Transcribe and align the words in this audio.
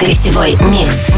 Гостевой 0.00 0.56
микс. 0.62 1.10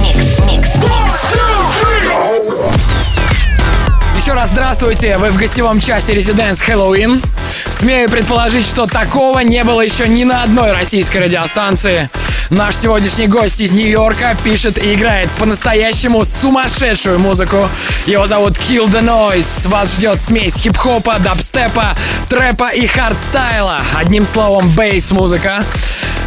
Еще 4.16 4.32
раз 4.32 4.50
здравствуйте, 4.50 5.16
вы 5.16 5.30
в 5.30 5.36
гостевом 5.36 5.78
часе 5.78 6.12
Residence 6.12 6.60
Хэллоуин. 6.60 7.22
Смею 7.70 8.10
предположить, 8.10 8.66
что 8.66 8.86
такого 8.86 9.38
не 9.38 9.62
было 9.62 9.80
еще 9.80 10.08
ни 10.08 10.24
на 10.24 10.42
одной 10.42 10.72
российской 10.72 11.18
радиостанции. 11.18 12.10
Наш 12.50 12.76
сегодняшний 12.76 13.26
гость 13.26 13.60
из 13.60 13.72
Нью-Йорка 13.72 14.34
пишет 14.42 14.82
и 14.82 14.94
играет 14.94 15.28
по-настоящему 15.32 16.24
сумасшедшую 16.24 17.18
музыку. 17.18 17.68
Его 18.06 18.24
зовут 18.24 18.56
Kill 18.56 18.86
the 18.86 19.02
Noise. 19.02 19.68
Вас 19.68 19.94
ждет 19.94 20.18
смесь 20.18 20.56
хип-хопа, 20.56 21.18
дабстепа, 21.18 21.94
трэпа 22.30 22.70
и 22.70 22.86
хардстайла. 22.86 23.82
Одним 23.94 24.24
словом, 24.24 24.70
бейс-музыка. 24.70 25.62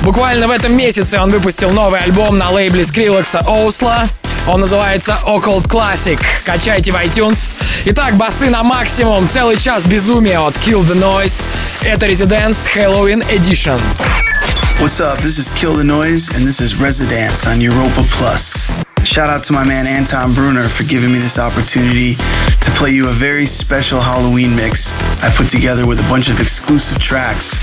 Буквально 0.03 0.47
в 0.47 0.51
этом 0.51 0.77
месяце 0.77 1.19
он 1.19 1.31
выпустил 1.31 1.71
новый 1.71 2.01
альбом 2.01 2.37
на 2.37 2.51
лейбле 2.51 2.83
Skrillex 2.83 3.43
Оусла. 3.47 4.07
Он 4.47 4.59
называется 4.59 5.17
Occult 5.25 5.67
Classic. 5.67 6.19
Качайте 6.45 6.91
в 6.91 6.95
iTunes. 6.95 7.55
Итак, 7.85 8.15
басы 8.15 8.51
на 8.51 8.61
максимум. 8.61 9.27
Целый 9.27 9.57
час 9.57 9.87
безумия 9.87 10.39
от 10.39 10.55
Kill 10.57 10.85
the 10.85 10.95
Noise. 10.95 11.47
Это 11.81 12.05
Residence 12.05 12.69
Halloween 12.75 13.25
Edition. 13.31 13.79
What's 14.81 14.99
up? 14.99 15.19
This 15.19 15.37
is 15.37 15.47
Kill 15.51 15.73
the 15.73 15.83
Noise, 15.83 16.33
and 16.33 16.41
this 16.41 16.59
is 16.59 16.75
Residance 16.75 17.45
on 17.45 17.61
Europa 17.61 18.01
Plus. 18.09 18.65
Shout 19.05 19.29
out 19.29 19.43
to 19.43 19.53
my 19.53 19.63
man 19.63 19.85
Anton 19.85 20.33
Bruner 20.33 20.67
for 20.69 20.85
giving 20.85 21.13
me 21.13 21.19
this 21.19 21.37
opportunity 21.37 22.15
to 22.15 22.71
play 22.81 22.89
you 22.89 23.07
a 23.07 23.13
very 23.13 23.45
special 23.45 24.01
Halloween 24.01 24.55
mix 24.55 24.91
I 25.21 25.29
put 25.37 25.49
together 25.49 25.85
with 25.85 25.99
a 26.01 26.09
bunch 26.09 26.31
of 26.31 26.41
exclusive 26.41 26.97
tracks, 26.97 27.61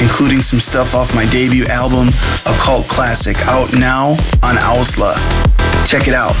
including 0.00 0.40
some 0.40 0.58
stuff 0.58 0.94
off 0.94 1.14
my 1.14 1.28
debut 1.28 1.66
album, 1.66 2.08
Occult 2.48 2.88
cult 2.88 2.88
classic, 2.88 3.36
out 3.44 3.76
now 3.76 4.16
on 4.40 4.56
OWSLA. 4.56 5.12
Check 5.84 6.08
it 6.08 6.14
out. 6.14 6.32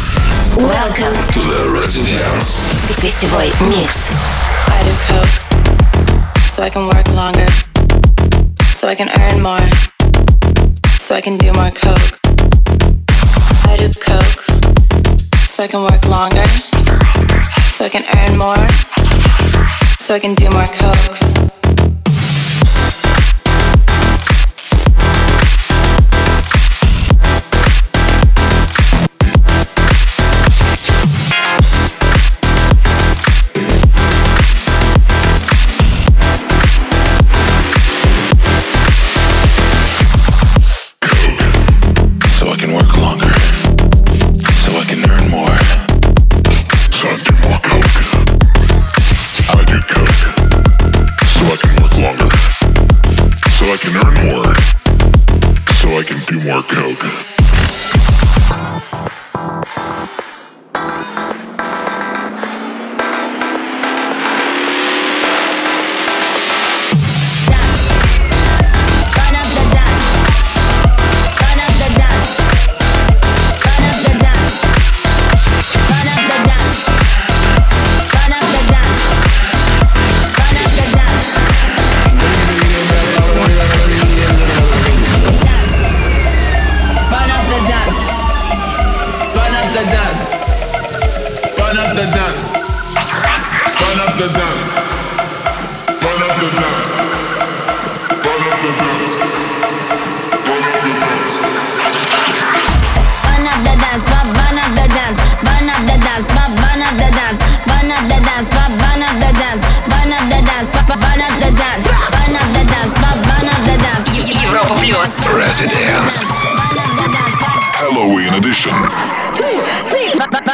Welcome 0.56 1.12
to 1.12 1.40
the 1.44 1.76
Residence. 1.76 2.56
I 4.72 4.80
do 4.80 4.96
coke 5.12 6.48
so 6.48 6.62
I 6.62 6.70
can 6.70 6.88
work 6.88 7.06
longer, 7.12 7.46
so 8.72 8.88
I 8.88 8.94
can 8.94 9.10
earn 9.20 9.42
more 9.42 9.60
so 11.06 11.14
I 11.14 11.20
can 11.20 11.38
do 11.38 11.52
more 11.52 11.70
coke. 11.70 12.18
I 13.70 13.76
do 13.78 13.88
coke 14.00 14.42
so 15.46 15.62
I 15.62 15.68
can 15.68 15.82
work 15.82 16.04
longer, 16.08 16.42
so 17.70 17.84
I 17.84 17.88
can 17.88 18.02
earn 18.18 18.36
more, 18.36 18.66
so 19.98 20.16
I 20.16 20.18
can 20.18 20.34
do 20.34 20.50
more 20.50 20.66
coke. 20.66 21.65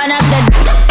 one 0.03 0.11
of 0.11 0.19
the. 0.19 0.82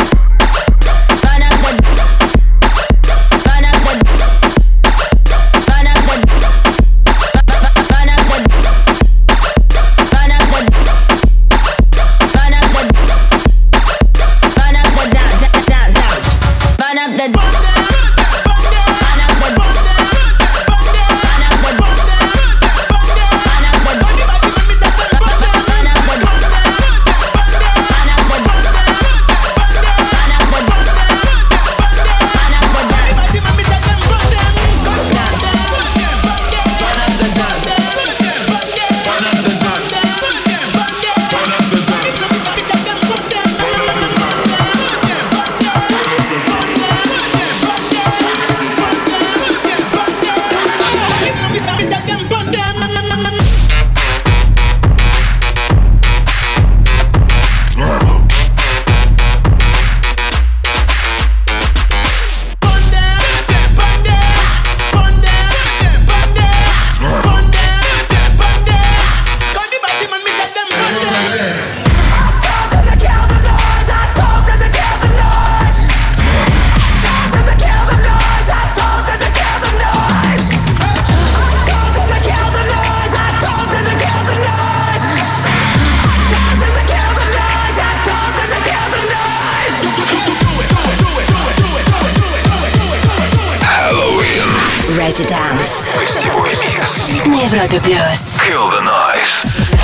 Residence. 95.00 95.86
Гостевой 95.98 96.50
микс. 96.50 97.08
На 97.26 97.34
Европе 97.34 97.80
плюс. 97.80 98.38
Kill 98.38 98.70
the 98.70 98.80
noise. 98.82 99.79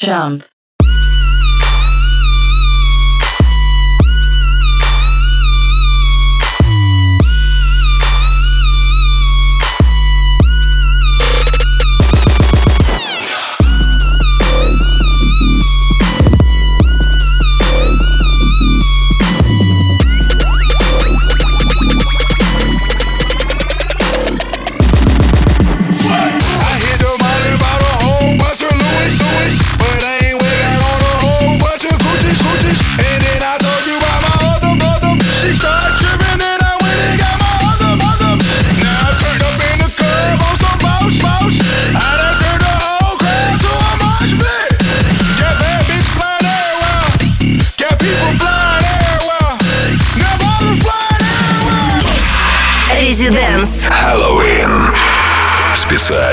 jump. 0.00 0.44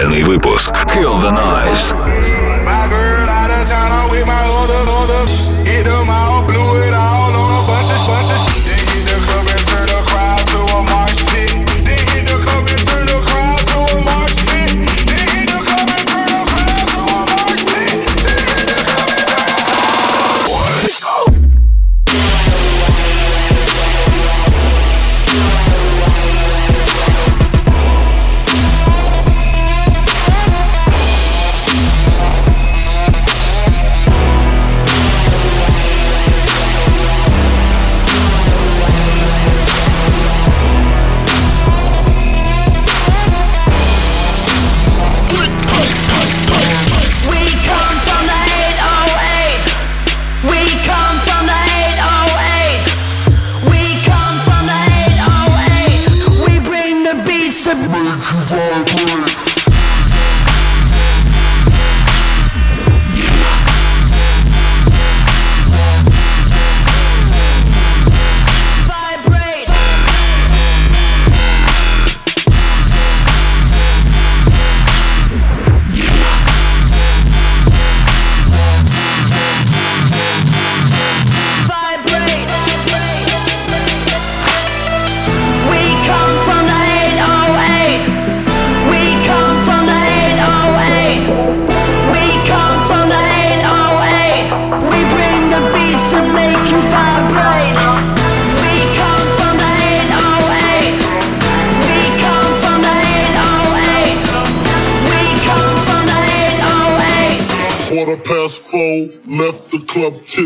музыкальный 0.08 0.24
выпуск 0.24 0.72
Kill 0.94 1.20
the 1.22 1.32
Noise. 1.32 1.97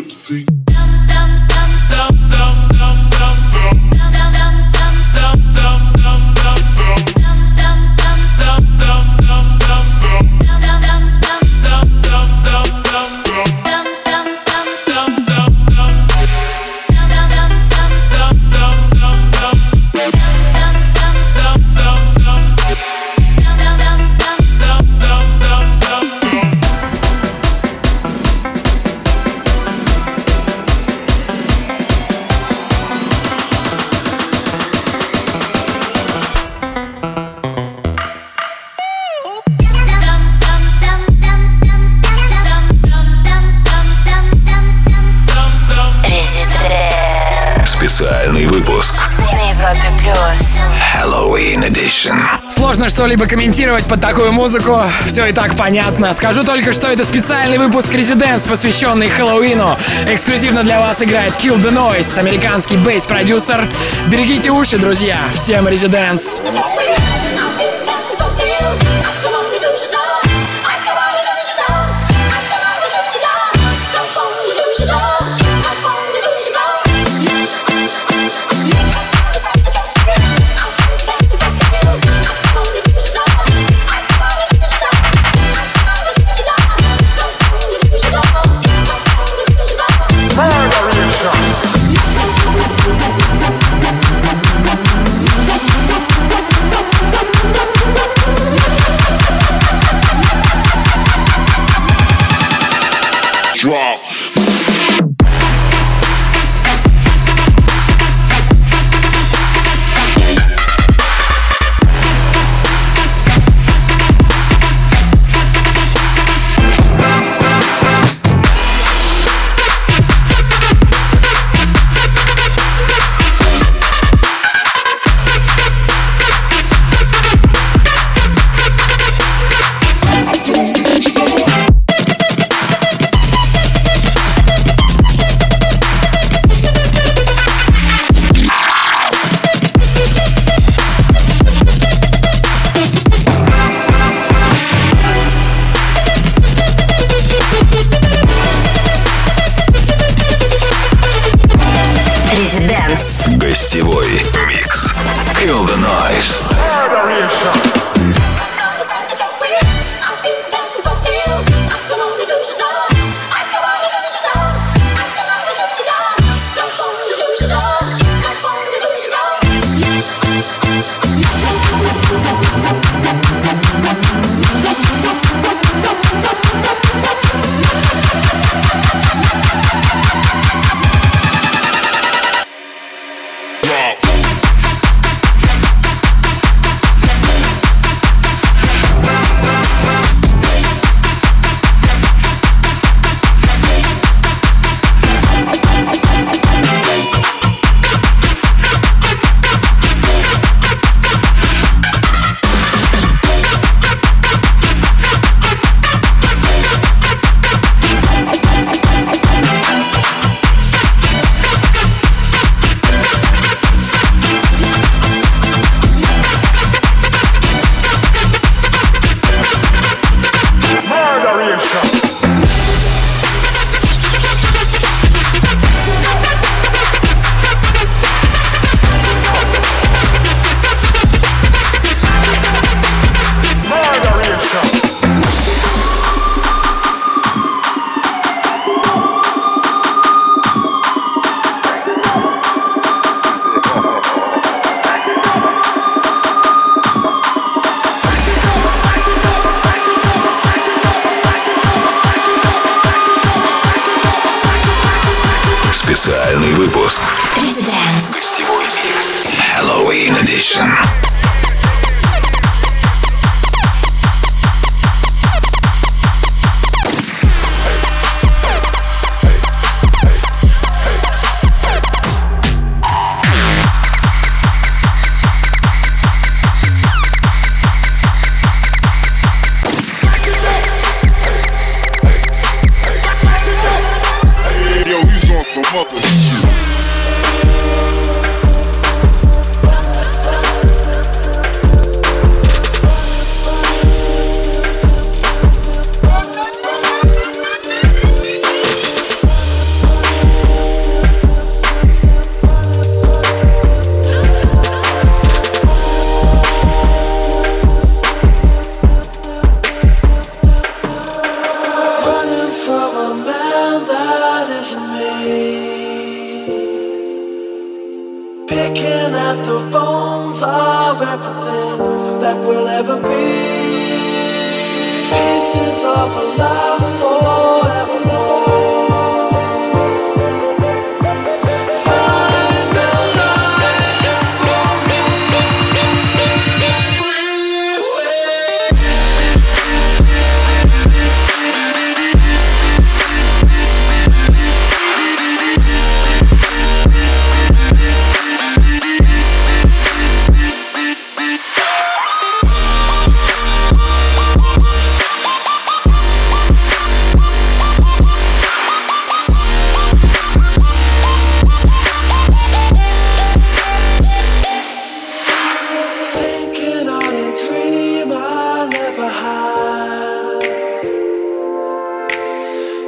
tipsy. 0.01 0.60
что-либо 53.11 53.27
комментировать 53.27 53.83
под 53.87 53.99
такую 53.99 54.31
музыку, 54.31 54.81
все 55.05 55.25
и 55.25 55.33
так 55.33 55.57
понятно. 55.57 56.13
Скажу 56.13 56.43
только, 56.43 56.71
что 56.71 56.87
это 56.87 57.03
специальный 57.03 57.57
выпуск 57.57 57.93
Residents, 57.93 58.47
посвященный 58.47 59.09
Хэллоуину. 59.09 59.77
Эксклюзивно 60.07 60.63
для 60.63 60.79
вас 60.79 61.03
играет 61.03 61.33
Kill 61.33 61.61
the 61.61 61.73
Noise, 61.73 62.17
американский 62.17 62.77
бейс-продюсер. 62.77 63.67
Берегите 64.07 64.51
уши, 64.51 64.77
друзья. 64.77 65.19
Всем 65.33 65.67
Residents. 65.67 66.41
Residents. 66.41 67.10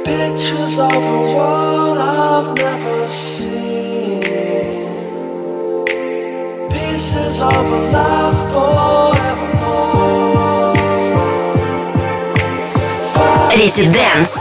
pictures 0.04 0.78
of 0.78 0.92
a 0.92 1.20
world 1.34 1.98
I've 1.98 2.54
never 2.56 3.08
seen. 3.08 4.20
Pieces 6.70 7.40
of 7.40 7.54
a 7.54 7.80
life 7.94 8.52
forevermore. 8.52 9.64
Резиденс. 13.56 14.36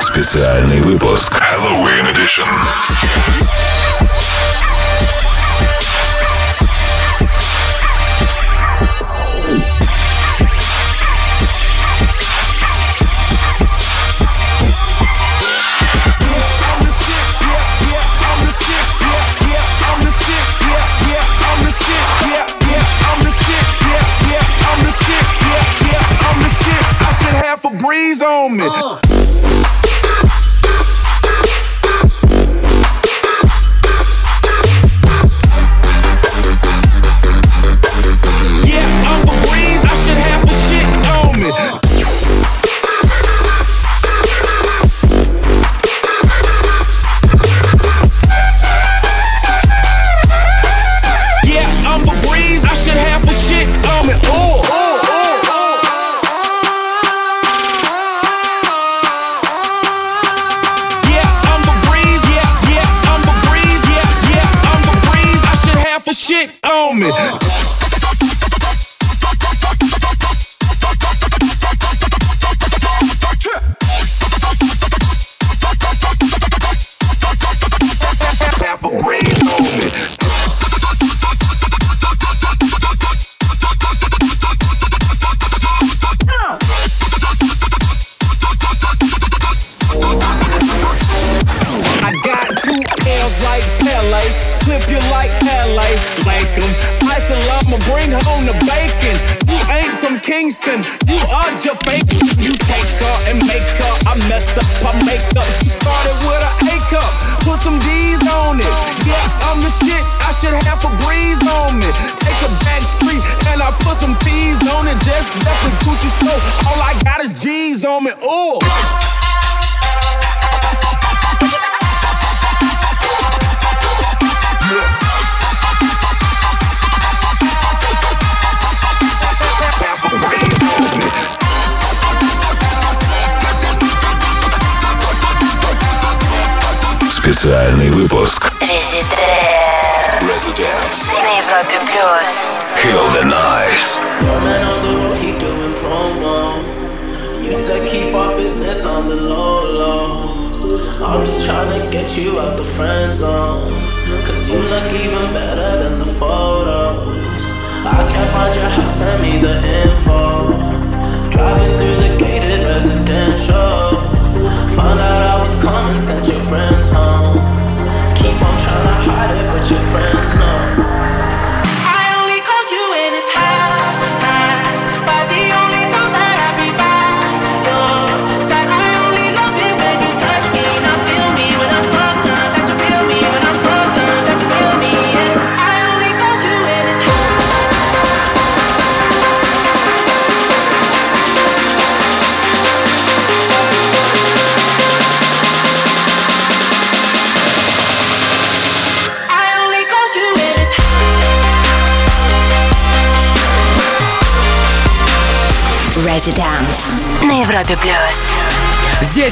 Специальный 0.00 0.80
выпуск 0.80 1.32
Halloween 1.40 2.06
Edition. 2.06 2.46
moment. 28.48 28.72
Oh. 28.82 28.89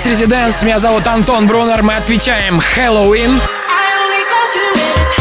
Residents. 0.08 0.64
Меня 0.64 0.78
зовут 0.78 1.06
Антон 1.06 1.46
Брунер. 1.46 1.82
Мы 1.82 1.94
отвечаем 1.94 2.60
Хэллоуин. 2.60 3.38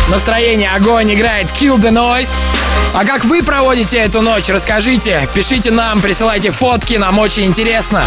Настроение 0.09 0.71
огонь 0.71 1.13
играет 1.13 1.47
Kill 1.47 1.75
the 1.75 1.91
Noise. 1.91 2.45
А 2.93 3.03
как 3.03 3.25
вы 3.25 3.43
проводите 3.43 3.97
эту 3.97 4.21
ночь, 4.21 4.47
расскажите. 4.47 5.27
Пишите 5.33 5.71
нам, 5.71 5.99
присылайте 5.99 6.51
фотки, 6.51 6.93
нам 6.93 7.19
очень 7.19 7.47
интересно. 7.47 8.01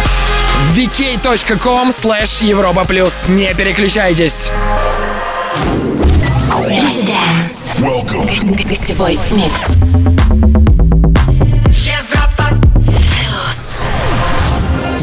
vk.com 0.73 1.89
slash 1.89 2.43
Европа 2.43 2.83
плюс. 2.83 3.25
Не 3.27 3.53
переключайтесь. 3.53 4.49
Residence. 6.65 7.77
Welcome. 7.77 8.67
Гостевой 8.67 9.19
микс. 9.29 10.20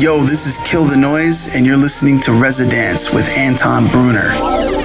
Yo, 0.01 0.21
this 0.21 0.47
is 0.47 0.59
Kill 0.59 0.85
the 0.85 0.97
Noise, 0.97 1.57
and 1.57 1.67
you're 1.67 1.77
listening 1.77 2.21
to 2.21 2.33
Residence 2.33 3.13
with 3.13 3.29
Anton 3.37 3.89
Bruner. 3.89 4.78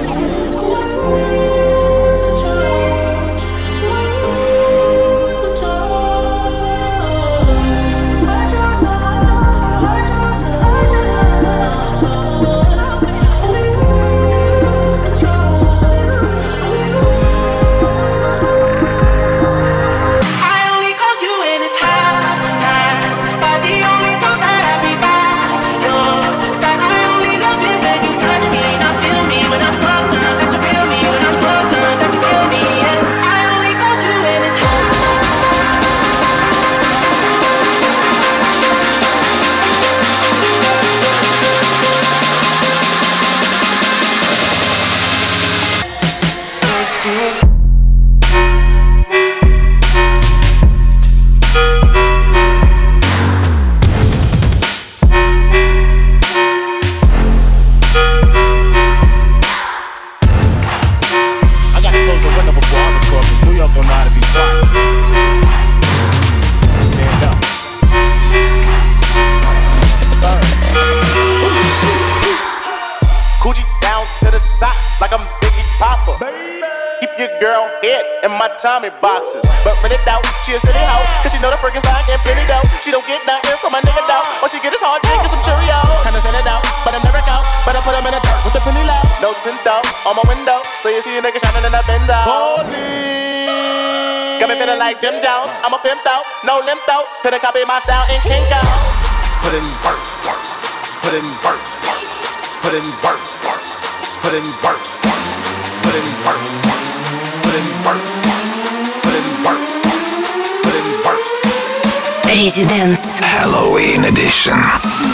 Residence, 112.34 113.20
Halloween 113.20 114.04
Edition. 114.04 114.58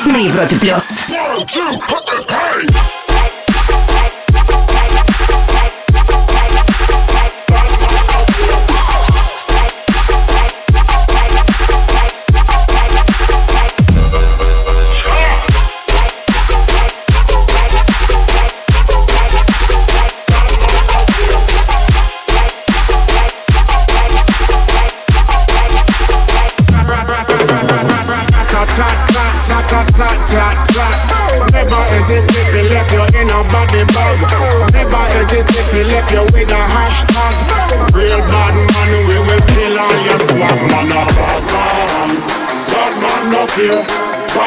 На 0.06 0.16
Европе 0.16 0.56
плюс. 0.56 0.84
One, 1.10 1.44
two, 1.46 3.09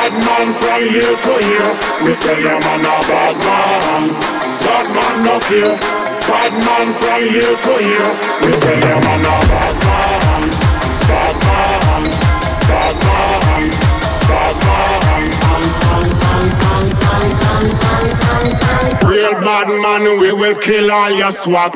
Bad 0.04 0.20
man 0.20 0.52
from 0.60 0.84
here 0.84 1.16
to 1.16 1.34
here. 1.48 1.72
We 2.04 2.12
tell 2.20 2.38
your 2.38 2.60
man 2.60 2.84
a 2.84 2.96
bad 3.08 3.36
man. 3.40 4.10
Bad 4.60 4.88
man 4.92 5.16
no 5.24 5.40
care. 5.40 5.80
Bad 6.28 6.52
man 6.60 6.88
from 7.00 7.24
year 7.32 7.56
to 7.56 7.74
year. 7.88 8.10
We 8.44 8.52
tell 8.60 8.84
your 8.84 9.00
man 9.00 9.24
a 9.24 9.36
bad 9.48 9.76
man. 9.88 10.44
Bad 11.08 11.36
man. 11.48 12.04
Bad 12.68 12.96
man. 13.08 13.70
Bad 14.28 14.56
man. 14.60 14.84
Real 19.08 19.34
bad 19.40 19.68
man, 19.70 20.20
we 20.20 20.34
will 20.34 20.56
kill 20.56 20.92
all 20.92 21.12
your 21.12 21.32
swag. 21.32 21.72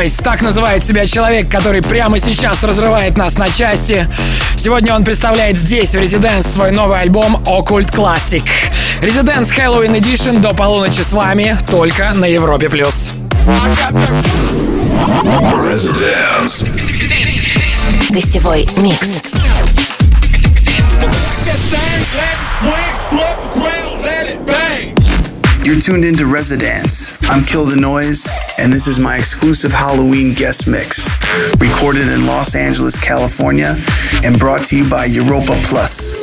Noise. 0.00 0.22
Так 0.22 0.40
называет 0.40 0.82
себя 0.82 1.06
человек, 1.06 1.50
который 1.50 1.82
прямо 1.82 2.18
сейчас 2.18 2.64
разрывает 2.64 3.18
нас 3.18 3.36
на 3.36 3.50
части. 3.50 4.08
Сегодня 4.56 4.94
он 4.94 5.04
представляет 5.04 5.58
здесь, 5.58 5.94
в 5.94 5.98
Резиденс, 5.98 6.46
свой 6.46 6.70
новый 6.70 6.98
альбом 6.98 7.36
Occult 7.46 7.92
Classic. 7.92 8.42
Резиденс 9.02 9.50
Хэллоуин 9.50 9.94
Edition 9.94 10.40
до 10.40 10.50
полуночи 10.50 11.02
с 11.02 11.12
вами, 11.12 11.56
только 11.70 12.12
на 12.14 12.24
Европе+. 12.24 12.70
плюс. 12.70 13.12
Гостевой 18.10 18.68
микс. 18.76 19.08
You're 25.62 25.78
tuned 25.78 26.04
into 26.04 26.26
Residence. 26.26 27.12
I'm 27.28 27.44
Kill 27.44 27.66
the 27.66 27.76
Noise. 27.76 28.49
and 28.60 28.70
this 28.72 28.86
is 28.86 28.98
my 28.98 29.16
exclusive 29.16 29.72
Halloween 29.72 30.34
guest 30.34 30.68
mix, 30.68 31.08
recorded 31.58 32.08
in 32.08 32.26
Los 32.26 32.54
Angeles, 32.54 32.98
California, 32.98 33.76
and 34.24 34.38
brought 34.38 34.64
to 34.66 34.76
you 34.76 34.88
by 34.88 35.06
Europa 35.06 35.58
Plus. 35.64 36.14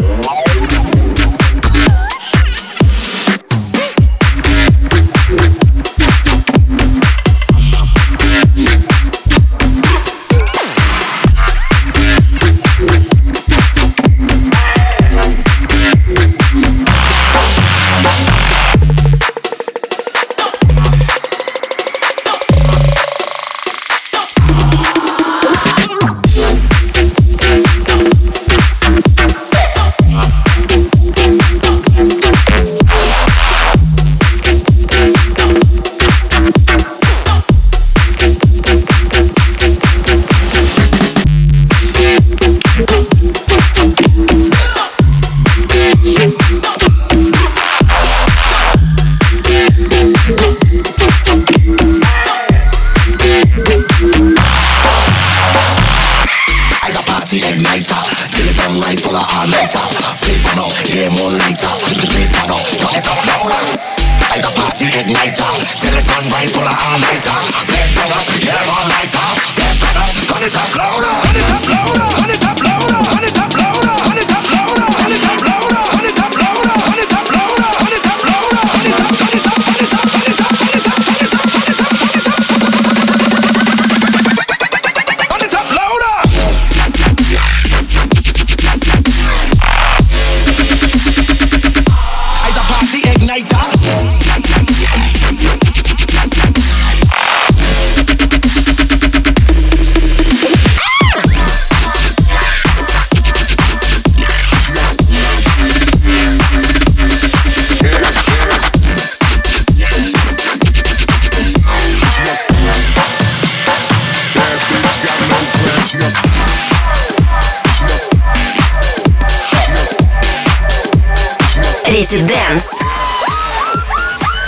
Резиденс. 121.86 122.72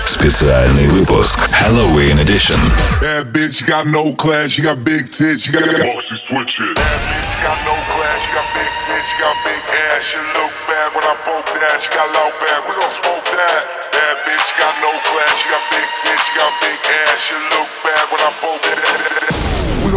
Специальный 0.06 0.88
выпуск 0.88 1.40
Halloween 1.54 2.20
Edition. 2.20 2.60
That 3.00 3.32
bitch 3.32 3.66
got 3.66 3.86
no 3.86 4.12
class, 4.16 4.52
she 4.52 4.62
got 4.62 4.84
big 4.84 5.10
tits, 5.10 5.44
she 5.46 5.54
got 5.54 5.64
boxy 5.64 6.20
switches. 6.20 6.76
That 6.76 7.00
bitch 7.08 7.32
got 7.48 7.56
no 7.64 7.76
class, 7.88 8.20
she 8.20 8.32
got 8.36 8.44
big 8.52 8.68
tits, 8.84 9.08
she 9.08 9.16
got 9.24 9.36
big 9.48 9.64
ass. 9.96 10.04
She 10.04 10.20
look 10.36 10.52
bad 10.68 10.92
when 10.92 11.08
I 11.08 11.16
broke 11.24 11.48
that, 11.56 11.80
she 11.80 11.88
got 11.96 12.12
loud 12.20 12.36
bad, 12.44 12.68
we 12.68 12.76
gon' 12.76 12.92
smoke 12.92 13.24
that. 13.32 13.64
That 13.96 14.16
bitch 14.28 14.50
got 14.60 14.76
no 14.84 14.92
class, 15.08 15.32
she 15.40 15.48
got 15.48 15.64
big 15.72 15.88
tits, 16.04 16.20
she 16.20 16.32
got 16.36 16.52
big 16.60 16.80
ass. 16.84 17.16
She 17.24 17.36
look 17.56 17.70
bad 17.88 18.04
when 18.12 18.20
I 18.28 18.32
broke 18.44 18.60
that. 18.60 19.09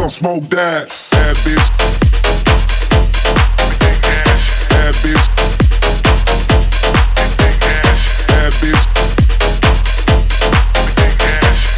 Gon' 0.02 0.10
smoke 0.10 0.42
that. 0.50 0.88
Bad 1.12 1.36
bitch. 1.46 1.68
Bad 4.68 4.94
bitch. 4.98 5.26
Bad 8.26 8.52
bitch. 8.58 8.84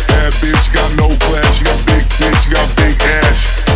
Bad 0.09 0.33
bitch, 0.41 0.73
got 0.73 0.97
no 0.97 1.15
class, 1.19 1.61
you 1.61 1.67
got 1.67 1.87
big 1.87 2.09
tits, 2.09 2.47
you 2.47 2.53
got 2.53 2.77
big 2.79 2.97
ass. 3.03 3.74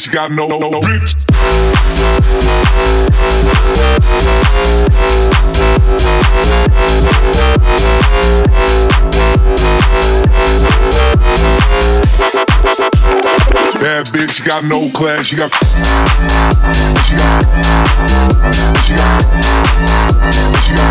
Bitch, 0.00 0.12
got 0.12 0.30
no, 0.30 0.46
no, 0.46 0.58
no 0.58 0.80
bitch. 0.80 1.14
Bad 13.80 14.06
bitch, 14.06 14.38
you 14.38 14.44
got 14.46 14.64
no 14.64 14.88
class, 14.90 15.30
you 15.32 15.38
got. 15.38 15.50
She 17.04 17.16
got. 17.16 17.44
She 18.84 18.94
got. 18.94 19.24
She 20.62 20.74
got. 20.74 20.89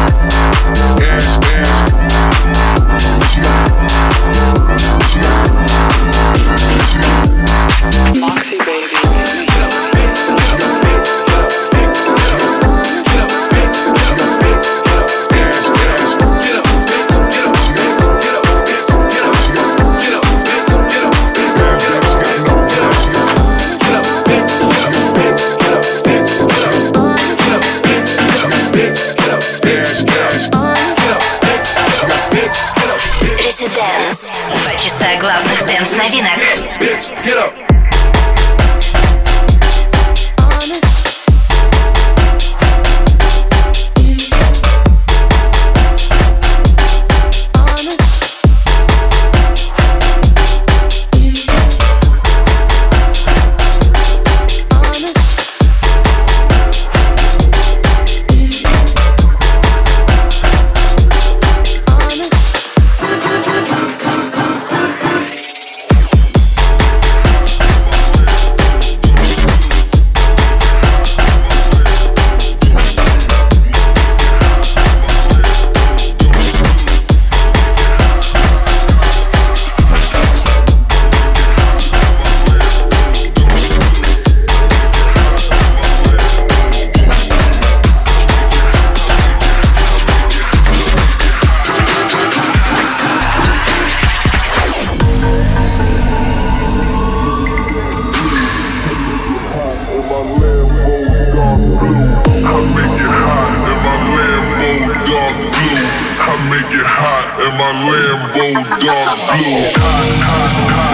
Bulldog 108.34 109.20
Blue. 109.28 110.89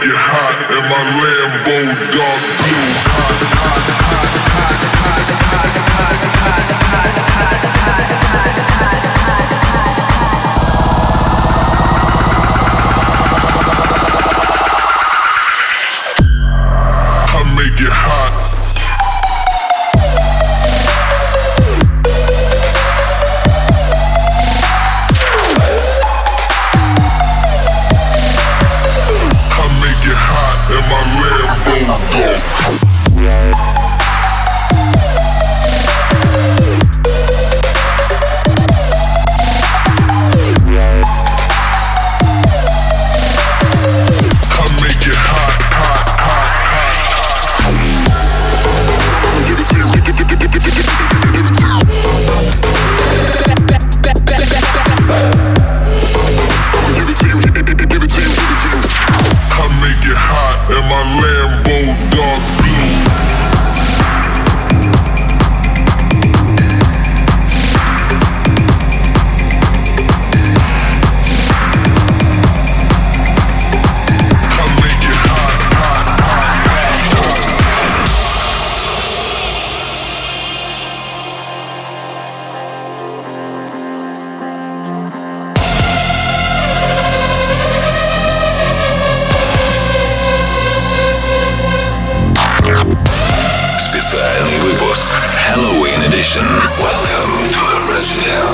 Make 0.00 0.16
hot 0.16 0.56
in 0.72 0.80
my 0.88 0.96
Lambo 1.20 1.76
dark 2.16 2.40
blue. 2.56 2.88
Hot, 3.04 3.36
hot, 3.52 3.89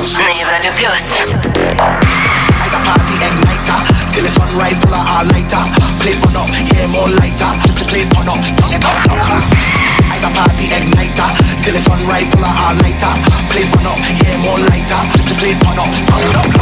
Freedom 0.06 0.62
de 0.62 0.70
plus. 0.70 1.02
I 2.62 2.68
got 2.70 2.82
party 2.86 3.14
igniter, 3.18 3.74
uh, 3.74 3.82
till 4.14 4.22
the 4.22 4.30
sunrise 4.30 4.78
till 4.78 4.94
our 4.94 5.24
lighter. 5.26 5.58
Uh, 5.58 5.90
place 5.98 6.20
burn 6.22 6.36
up, 6.36 6.46
yeah 6.70 6.86
more 6.86 7.10
lighter. 7.18 7.50
Uh, 7.50 7.84
place 7.90 8.06
burn 8.14 8.28
up, 8.30 8.38
turn 8.54 8.70
it 8.70 8.86
up. 8.86 8.94
I 10.06 10.18
got 10.22 10.32
party 10.32 10.70
igniter, 10.70 11.26
till 11.62 11.74
the 11.74 11.82
sunrise 11.82 12.28
till 12.30 12.44
our 12.46 12.74
lighter. 12.78 13.14
Place 13.50 13.68
burn 13.74 13.86
up, 13.90 13.98
yeah 13.98 14.38
more 14.46 14.62
lighter. 14.70 15.02
Place 15.42 15.58
burn 15.58 15.78
up, 15.78 15.90
turn 15.90 16.22
it 16.22 16.36
up. 16.38 16.54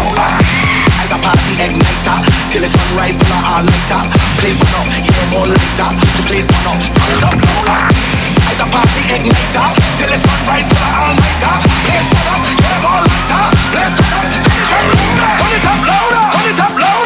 I 0.97 1.05
got 1.05 1.21
party 1.21 1.53
igniter, 1.61 2.17
till 2.49 2.65
the 2.65 2.71
sunrise 2.73 3.17
till 3.21 3.35
our 3.45 3.61
lighter. 3.61 4.03
Place 4.41 4.57
burn 4.57 4.75
up, 4.81 4.89
yeah 4.89 5.25
more 5.29 5.49
lighter. 5.53 5.91
Place 6.25 6.49
burn 6.49 6.67
up, 6.73 6.81
turn 6.81 7.13
it 7.13 7.25
up. 7.29 8.34
As 8.55 8.61
a 8.61 8.67
party 8.71 9.03
igniter 9.11 9.67
Till 9.99 10.07
the 10.07 10.15
sunrise 10.15 10.67
till 10.71 10.79
a 10.79 10.91
all-nighter 11.03 11.55
Please 11.91 12.07
burn 12.07 12.29
up, 12.31 12.43
yeah, 12.63 12.79
more 12.87 13.03
lighter. 13.03 13.47
Please 13.75 13.93
turn 13.99 14.15
up, 14.15 14.31
turn 14.31 14.55
it 14.55 14.71
up 14.71 14.87
louder. 14.95 15.35
Turn 15.43 15.55
it 15.59 15.67
up 15.67 15.83
louder. 15.91 16.27
Turn 16.39 16.47
it 16.47 16.61
up 16.63 16.79
louder 16.79 17.04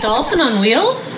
dolphin 0.00 0.40
on 0.40 0.60
wheels? 0.60 1.09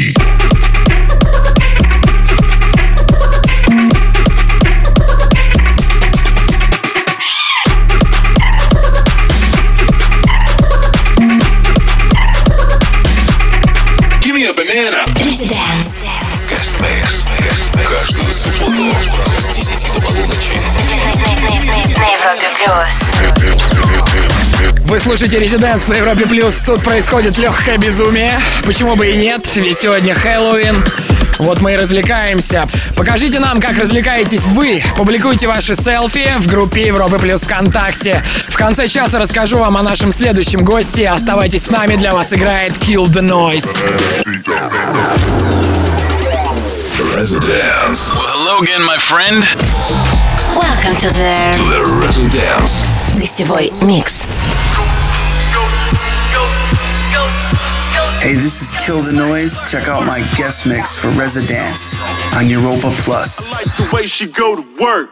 Funky. 0.00 0.29
Вы 24.90 24.98
слушаете 24.98 25.38
Резиденс 25.38 25.86
на 25.86 25.94
Европе 25.94 26.26
Плюс. 26.26 26.64
Тут 26.64 26.82
происходит 26.82 27.38
легкое 27.38 27.78
безумие. 27.78 28.40
Почему 28.66 28.96
бы 28.96 29.06
и 29.06 29.14
нет? 29.14 29.48
Ведь 29.54 29.78
сегодня 29.78 30.14
Хэллоуин. 30.14 30.84
Вот 31.38 31.60
мы 31.60 31.74
и 31.74 31.76
развлекаемся. 31.76 32.66
Покажите 32.96 33.38
нам, 33.38 33.60
как 33.60 33.78
развлекаетесь 33.78 34.44
вы. 34.46 34.82
Публикуйте 34.96 35.46
ваши 35.46 35.76
селфи 35.76 36.28
в 36.38 36.48
группе 36.48 36.88
Европы 36.88 37.20
Плюс 37.20 37.42
ВКонтакте. 37.42 38.20
В 38.48 38.56
конце 38.56 38.88
часа 38.88 39.20
расскажу 39.20 39.58
вам 39.58 39.76
о 39.76 39.82
нашем 39.82 40.10
следующем 40.10 40.64
госте. 40.64 41.08
Оставайтесь 41.08 41.66
с 41.66 41.70
нами, 41.70 41.94
для 41.94 42.12
вас 42.12 42.34
играет 42.34 42.72
Kill 42.72 43.06
the 43.06 43.22
Noise. 43.22 43.88
Residence. 47.14 48.10
Well, 48.10 48.26
hello 48.26 48.58
again, 48.60 48.82
my 48.82 48.98
friend. 48.98 49.44
Welcome 50.56 50.96
to 50.96 51.10
the 51.14 51.56
The 51.68 51.84
Residence. 52.04 52.84
гостевой 53.16 53.72
микс. 53.82 54.26
Hey, 58.20 58.34
this 58.34 58.60
is 58.60 58.70
Kill 58.84 59.00
the 59.00 59.16
Noise. 59.16 59.62
Check 59.62 59.88
out 59.88 60.06
my 60.06 60.18
guest 60.36 60.66
mix 60.66 60.94
for 60.94 61.08
Residence 61.12 61.94
on 62.36 62.50
Europa 62.50 62.92
Plus. 62.98 63.50
I 63.50 63.56
like 63.56 63.76
the 63.78 63.90
way 63.96 64.04
she 64.04 64.26
go 64.26 64.54
to 64.56 64.76
work. 64.78 65.10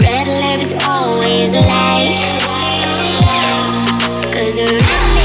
Red 0.00 0.26
lips 0.26 0.72
always 0.86 1.52
lie. 1.52 2.08
Cause 4.32 5.17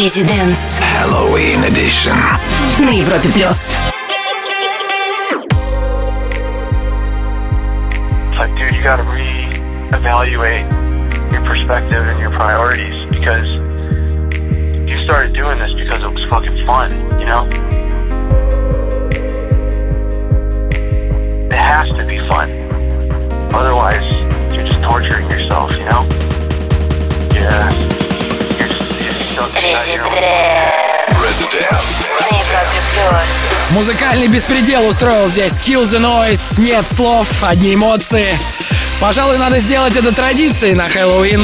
Residence. 0.00 0.58
Halloween 0.78 1.62
Edition. 1.64 2.16
На 2.78 2.90
Европе 2.90 3.28
плюс. 3.28 3.76
It's 8.28 8.38
like, 8.38 8.54
dude, 8.56 8.74
you 8.74 8.82
gotta 8.82 9.04
re-evaluate 9.04 10.66
your 11.30 11.42
perspective 11.44 12.06
and 12.06 12.18
your 12.18 12.30
priorities 12.30 12.96
because 13.10 13.46
you 14.88 15.04
started 15.04 15.34
doing 15.34 15.58
this 15.58 15.72
because 15.74 16.02
it 16.02 16.12
was 16.12 16.24
fucking 16.30 16.66
fun, 16.66 16.90
you 17.20 17.26
know? 17.26 17.46
It 21.50 21.58
has 21.58 21.88
to 21.96 22.04
be 22.06 22.18
fun. 22.28 22.50
Otherwise, 23.54 24.04
you're 24.54 24.66
just 24.66 24.82
torturing 24.82 25.30
yourself, 25.30 25.70
you 25.72 25.84
know? 25.84 26.02
Yeah. 27.34 27.99
Музыкальный 33.71 34.27
беспредел 34.27 34.85
устроил 34.87 35.27
здесь 35.27 35.57
Kill 35.57 35.83
the 35.83 35.99
Noise, 35.99 36.61
нет 36.61 36.87
слов, 36.87 37.27
одни 37.41 37.73
эмоции. 37.73 38.37
Пожалуй, 38.99 39.37
надо 39.37 39.57
сделать 39.59 39.95
это 39.95 40.11
традицией 40.13 40.75
на 40.75 40.87
Хэллоуин. 40.87 41.41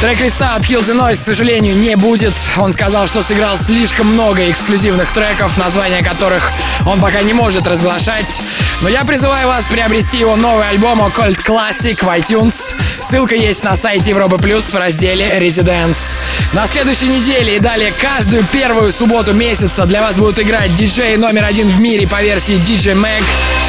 Трек-листа 0.00 0.54
от 0.54 0.62
Kill 0.62 0.80
the 0.80 0.98
Noise, 0.98 1.16
к 1.16 1.18
сожалению, 1.18 1.76
не 1.76 1.94
будет. 1.94 2.32
Он 2.56 2.72
сказал, 2.72 3.06
что 3.06 3.22
сыграл 3.22 3.58
слишком 3.58 4.06
много 4.06 4.50
эксклюзивных 4.50 5.12
треков, 5.12 5.58
названия 5.58 6.02
которых 6.02 6.52
он 6.86 6.98
пока 7.00 7.20
не 7.20 7.34
может 7.34 7.66
разглашать. 7.66 8.40
Но 8.80 8.88
я 8.88 9.04
призываю 9.04 9.48
вас 9.48 9.66
приобрести 9.66 10.16
его 10.16 10.36
новый 10.36 10.66
альбом 10.66 11.02
Occult 11.02 11.44
Classic 11.44 12.02
в 12.02 12.08
iTunes. 12.18 12.74
Ссылка 13.00 13.34
есть 13.34 13.62
на 13.62 13.76
сайте 13.76 14.12
Европы 14.12 14.38
Плюс 14.38 14.72
в 14.72 14.74
разделе 14.74 15.38
Residence. 15.38 16.16
На 16.54 16.66
следующей 16.66 17.08
неделе 17.08 17.56
и 17.56 17.58
далее 17.58 17.92
каждую 17.92 18.42
первую 18.44 18.92
субботу 18.92 19.34
месяца 19.34 19.84
для 19.84 20.00
вас 20.00 20.16
будут 20.16 20.38
играть 20.38 20.74
диджей 20.76 21.18
номер 21.18 21.44
один 21.44 21.68
в 21.68 21.78
мире 21.78 22.08
по 22.08 22.22
версии 22.22 22.54
DJ 22.54 22.94
Mag, 22.94 23.22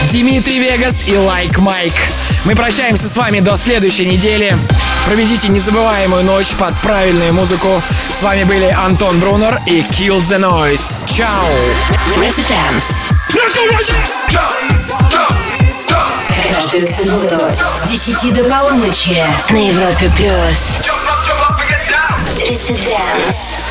Димитрий 0.09 0.59
Вегас 0.59 1.03
и 1.03 1.11
Like 1.11 1.57
Mike. 1.57 1.99
Мы 2.45 2.55
прощаемся 2.55 3.09
с 3.09 3.17
вами 3.17 3.41
до 3.41 3.57
следующей 3.57 4.05
недели. 4.05 4.57
Проведите 5.05 5.47
незабываемую 5.47 6.20
ночь 6.23 6.53
под 6.55 6.75
правильную 6.79 7.33
музыку. 7.33 7.81
С 8.13 8.23
вами 8.23 8.43
были 8.43 8.67
Антон 8.67 9.19
Брунер 9.19 9.61
и 9.65 9.81
Kill 9.81 10.17
the 10.17 10.39
Noise. 10.39 11.05
Чао! 11.07 11.27
Residence. 12.17 12.93
Каждую 16.53 16.87
субботу 16.93 17.35
с 17.83 17.89
10 17.89 18.33
до 18.33 18.43
полуночи 18.43 19.25
на 19.49 19.57
Европе 19.57 20.11
плюс. 20.15 20.79
Residence. 22.37 23.70